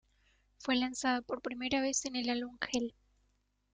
[0.57, 2.91] Fue lanzada por primera vez en el álbum Help!